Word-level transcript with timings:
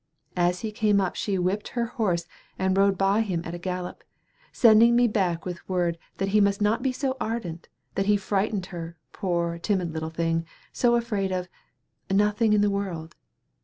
As 0.35 0.61
he 0.61 0.71
came 0.71 0.99
up 0.99 1.15
she 1.15 1.37
whipped 1.37 1.67
her 1.77 1.85
horse 1.85 2.25
and 2.57 2.75
rode 2.75 2.97
by 2.97 3.21
him 3.21 3.43
at 3.45 3.53
a 3.53 3.59
gallop, 3.59 4.03
sending 4.51 4.95
me 4.95 5.07
back 5.07 5.45
with 5.45 5.69
word 5.69 5.99
that 6.17 6.29
he 6.29 6.41
must 6.41 6.59
not 6.59 6.81
be 6.81 6.91
so 6.91 7.15
ardent; 7.21 7.67
that 7.93 8.07
he 8.07 8.17
frightened 8.17 8.65
her, 8.73 8.97
poor, 9.11 9.59
timid 9.59 9.93
little 9.93 10.09
thing, 10.09 10.47
so 10.73 10.95
afraid 10.95 11.31
of 11.31 11.49
nothing 12.09 12.51
in 12.53 12.61
the 12.61 12.71
world. 12.71 13.15